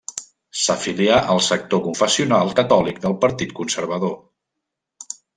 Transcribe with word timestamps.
S'afilià 0.59 1.17
al 1.33 1.41
sector 1.47 1.83
confessional 1.87 2.53
catòlic 2.59 2.97
del 3.03 3.13
Partit 3.25 3.53
Conservador. 3.59 4.15